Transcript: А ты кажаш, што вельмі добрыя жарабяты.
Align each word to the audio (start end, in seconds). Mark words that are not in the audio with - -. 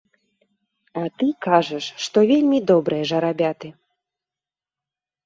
А 1.01 1.01
ты 1.17 1.27
кажаш, 1.45 1.85
што 2.05 2.17
вельмі 2.31 2.59
добрыя 2.71 3.03
жарабяты. 3.11 3.67